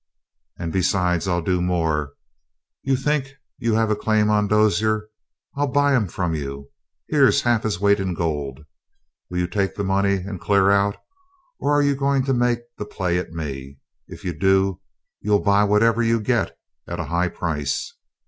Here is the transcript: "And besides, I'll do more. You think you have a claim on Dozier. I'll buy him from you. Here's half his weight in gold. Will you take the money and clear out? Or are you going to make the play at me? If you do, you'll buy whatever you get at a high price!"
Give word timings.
"And 0.57 0.73
besides, 0.73 1.27
I'll 1.27 1.43
do 1.43 1.61
more. 1.61 2.13
You 2.81 2.95
think 2.97 3.33
you 3.59 3.75
have 3.75 3.91
a 3.91 3.95
claim 3.95 4.31
on 4.31 4.47
Dozier. 4.47 5.09
I'll 5.55 5.67
buy 5.71 5.95
him 5.95 6.07
from 6.07 6.33
you. 6.33 6.71
Here's 7.09 7.43
half 7.43 7.61
his 7.61 7.79
weight 7.79 7.99
in 7.99 8.15
gold. 8.15 8.65
Will 9.29 9.37
you 9.37 9.45
take 9.47 9.75
the 9.75 9.83
money 9.83 10.15
and 10.15 10.41
clear 10.41 10.71
out? 10.71 10.97
Or 11.59 11.71
are 11.71 11.83
you 11.83 11.93
going 11.95 12.23
to 12.25 12.33
make 12.33 12.61
the 12.79 12.85
play 12.85 13.19
at 13.19 13.29
me? 13.31 13.77
If 14.07 14.25
you 14.25 14.33
do, 14.33 14.81
you'll 15.19 15.37
buy 15.43 15.65
whatever 15.65 16.01
you 16.01 16.19
get 16.19 16.57
at 16.87 16.99
a 16.99 17.03
high 17.13 17.29
price!" 17.29 17.93